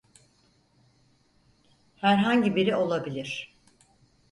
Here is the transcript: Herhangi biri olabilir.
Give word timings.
Herhangi 1.95 2.55
biri 2.55 2.75
olabilir. 2.75 3.55